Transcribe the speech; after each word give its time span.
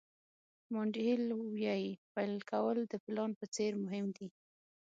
مانډي 0.71 1.01
هیل 1.07 1.23
وایي 1.35 1.89
پیل 2.13 2.33
کول 2.51 2.77
د 2.87 2.93
پلان 3.05 3.31
په 3.39 3.45
څېر 3.55 3.71
مهم 3.83 4.05
دي. 4.17 4.27